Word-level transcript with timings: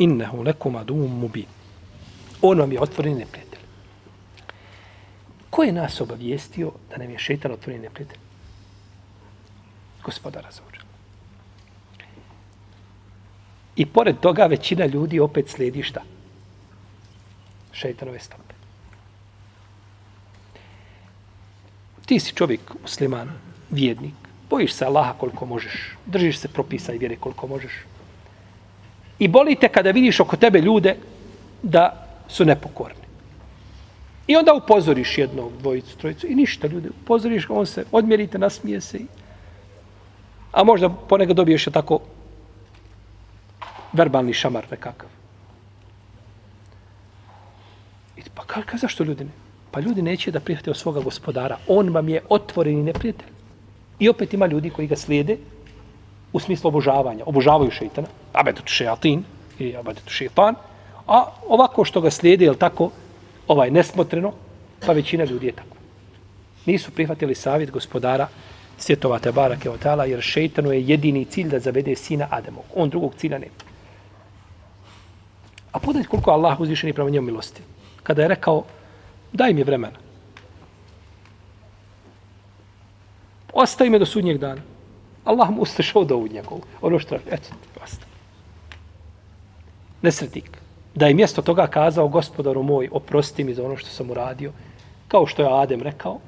innehu 0.00 0.42
lekum 0.42 0.76
adum 0.76 1.18
mubin. 1.20 1.46
On 2.42 2.58
vam 2.58 2.72
je 2.72 2.80
otvoreni 2.80 3.18
neprijatelj. 3.18 3.60
Ko 5.50 5.62
je 5.62 5.72
nas 5.72 6.00
obavijestio 6.00 6.72
da 6.90 6.96
nam 6.96 7.10
je 7.10 7.18
šetan 7.18 7.52
otvoreni 7.52 7.82
neprijatelj? 7.82 8.18
Gospoda 10.04 10.40
razvođa. 10.40 10.80
I 13.76 13.86
pored 13.86 14.20
toga 14.20 14.46
većina 14.46 14.86
ljudi 14.86 15.20
opet 15.20 15.48
slijedi 15.48 15.82
šta? 15.82 16.02
Šeitanove 17.72 18.18
stope. 18.18 18.54
Ti 22.06 22.20
si 22.20 22.34
čovjek, 22.34 22.60
musliman, 22.82 23.28
vjednik, 23.70 24.14
bojiš 24.50 24.72
se 24.72 24.84
Allaha 24.84 25.12
koliko 25.12 25.46
možeš, 25.46 25.96
držiš 26.06 26.38
se 26.38 26.48
propisa 26.48 26.92
i 26.92 26.98
vjere 26.98 27.16
koliko 27.16 27.46
možeš. 27.46 27.72
I 29.20 29.28
boli 29.28 29.56
te 29.56 29.68
kada 29.68 29.90
vidiš 29.90 30.20
oko 30.20 30.36
tebe 30.36 30.60
ljude 30.60 30.96
da 31.62 32.06
su 32.28 32.44
nepokorni. 32.44 33.04
I 34.26 34.36
onda 34.36 34.54
upozoriš 34.54 35.18
jednog, 35.18 35.52
dvojicu, 35.58 35.96
trojicu 35.96 36.26
i 36.26 36.34
ništa 36.34 36.66
ljude. 36.66 36.88
Upozoriš 37.02 37.46
on 37.48 37.66
se 37.66 37.84
odmjerite, 37.92 38.38
nasmije 38.38 38.80
se. 38.80 38.98
I... 38.98 39.06
A 40.52 40.64
možda 40.64 40.88
ponekad 40.88 41.36
dobiješ 41.36 41.64
tako 41.64 42.00
verbalni 43.92 44.32
šamar 44.32 44.66
nekakav. 44.70 45.08
I 48.16 48.22
pa 48.34 48.44
kako, 48.44 48.76
zašto 48.76 49.04
ljudi 49.04 49.24
ne? 49.24 49.30
Pa 49.70 49.80
ljudi 49.80 50.02
neće 50.02 50.30
da 50.30 50.40
prihvate 50.40 50.70
od 50.70 50.76
svoga 50.76 51.00
gospodara. 51.00 51.58
On 51.68 51.88
vam 51.88 52.08
je 52.08 52.22
otvoreni 52.28 52.82
neprijatelj. 52.82 53.28
I 53.98 54.08
opet 54.08 54.34
ima 54.34 54.46
ljudi 54.46 54.70
koji 54.70 54.88
ga 54.88 54.96
slijede 54.96 55.36
u 56.32 56.40
smislu 56.40 56.68
obožavanja. 56.68 57.24
Obožavaju 57.26 57.70
šeitana. 57.70 58.08
Abetu 58.32 58.62
šeatin 58.64 59.24
i 59.58 59.76
abetu 59.76 60.02
šeitan. 60.06 60.54
A 61.06 61.24
ovako 61.48 61.84
što 61.84 62.00
ga 62.00 62.10
slijede, 62.10 62.44
je 62.44 62.58
tako, 62.58 62.90
ovaj 63.48 63.70
nesmotreno, 63.70 64.32
pa 64.86 64.92
većina 64.92 65.24
ljudi 65.24 65.46
je 65.46 65.52
tako. 65.52 65.76
Nisu 66.66 66.90
prihvatili 66.90 67.34
savjet 67.34 67.70
gospodara 67.70 68.28
svjetova 68.78 69.18
Tebara 69.18 69.56
Keotala, 69.56 70.04
jer 70.04 70.20
šeitanu 70.22 70.72
je 70.72 70.82
jedini 70.82 71.24
cilj 71.24 71.48
da 71.48 71.58
zavede 71.58 71.96
sina 71.96 72.26
Ademov. 72.30 72.64
On 72.74 72.90
drugog 72.90 73.14
cilja 73.14 73.38
nema. 73.38 73.52
A 75.72 75.78
podajte 75.78 76.08
koliko 76.08 76.30
Allah 76.30 76.60
uzvišeni 76.60 76.92
prema 76.92 77.10
njemu 77.10 77.26
milosti. 77.26 77.62
Kada 78.02 78.22
je 78.22 78.28
rekao, 78.28 78.64
daj 79.32 79.52
mi 79.52 79.62
vremena. 79.62 79.98
Ostavi 83.52 83.90
me 83.90 83.98
do 83.98 84.06
sudnjeg 84.06 84.38
dana. 84.38 84.62
Allah 85.30 85.50
mu 85.50 85.62
uslišao 85.62 86.04
do 86.04 86.26
njegovu. 86.32 86.62
Ono 86.82 86.98
što 86.98 87.14
je, 87.14 87.20
eto, 87.30 87.48
basta. 87.80 88.06
Nesretnik. 90.02 90.58
Da 90.94 91.06
je 91.06 91.14
mjesto 91.14 91.42
toga 91.42 91.66
kazao, 91.66 92.08
gospodaru 92.08 92.62
moj, 92.62 92.88
oprosti 92.92 93.44
mi 93.44 93.54
za 93.54 93.64
ono 93.64 93.76
što 93.76 93.88
sam 93.88 94.10
uradio, 94.10 94.52
kao 95.08 95.26
što 95.26 95.42
je 95.42 95.48
Adem 95.62 95.82
rekao, 95.82 96.18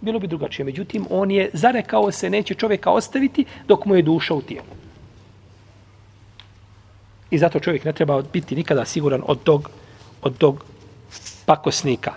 bilo 0.00 0.18
bi 0.18 0.26
drugačije. 0.26 0.64
Međutim, 0.64 1.06
on 1.10 1.30
je 1.30 1.50
zarekao 1.52 2.12
se, 2.12 2.30
neće 2.30 2.54
čovjeka 2.54 2.90
ostaviti 2.90 3.44
dok 3.68 3.84
mu 3.84 3.94
je 3.94 4.02
duša 4.02 4.34
u 4.34 4.42
tijelu. 4.42 4.76
I 7.30 7.38
zato 7.38 7.60
čovjek 7.60 7.84
ne 7.84 7.92
treba 7.92 8.22
biti 8.32 8.56
nikada 8.56 8.84
siguran 8.84 9.22
od 9.26 9.42
tog, 9.42 9.70
od 10.22 10.38
tog 10.38 10.64
pakosnika. 11.46 12.12